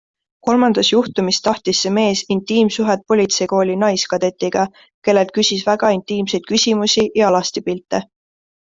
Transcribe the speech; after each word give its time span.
Kolmandas 0.47 0.87
juhtumis 0.93 1.39
tahtis 1.47 1.81
see 1.85 1.91
mees 1.97 2.23
intiimsuhet 2.37 3.05
politseikooli 3.13 3.77
naiskadetiga, 3.85 4.67
kellelt 5.09 5.35
küsis 5.39 5.65
väga 5.73 5.95
intiimseid 6.01 6.53
küsimusi 6.55 7.11
ja 7.23 7.31
alastipilte. 7.33 8.07